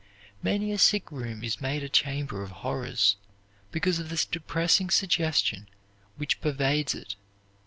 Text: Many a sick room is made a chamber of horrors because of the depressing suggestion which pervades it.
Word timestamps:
Many 0.41 0.71
a 0.71 0.79
sick 0.79 1.11
room 1.11 1.43
is 1.43 1.61
made 1.61 1.83
a 1.83 1.87
chamber 1.87 2.41
of 2.41 2.49
horrors 2.65 3.17
because 3.71 3.99
of 3.99 4.09
the 4.09 4.25
depressing 4.31 4.89
suggestion 4.89 5.69
which 6.17 6.41
pervades 6.41 6.95
it. 6.95 7.13